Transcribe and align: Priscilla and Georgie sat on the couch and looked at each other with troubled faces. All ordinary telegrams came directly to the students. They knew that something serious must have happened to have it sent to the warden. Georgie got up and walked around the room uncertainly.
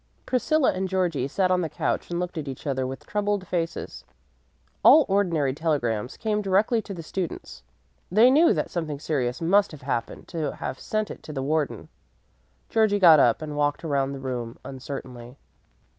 Priscilla 0.25 0.71
and 0.73 0.89
Georgie 0.89 1.27
sat 1.27 1.51
on 1.51 1.61
the 1.61 1.69
couch 1.69 2.09
and 2.09 2.19
looked 2.19 2.35
at 2.35 2.47
each 2.47 2.65
other 2.65 2.87
with 2.87 3.05
troubled 3.05 3.45
faces. 3.45 4.03
All 4.83 5.05
ordinary 5.07 5.53
telegrams 5.53 6.17
came 6.17 6.41
directly 6.41 6.81
to 6.81 6.93
the 6.95 7.03
students. 7.03 7.61
They 8.11 8.31
knew 8.31 8.51
that 8.51 8.71
something 8.71 8.97
serious 8.99 9.41
must 9.41 9.69
have 9.71 9.83
happened 9.83 10.27
to 10.29 10.53
have 10.55 10.79
it 10.79 10.81
sent 10.81 11.21
to 11.21 11.31
the 11.31 11.43
warden. 11.43 11.87
Georgie 12.67 12.97
got 12.97 13.19
up 13.19 13.43
and 13.43 13.55
walked 13.55 13.83
around 13.83 14.13
the 14.13 14.19
room 14.19 14.57
uncertainly. 14.65 15.37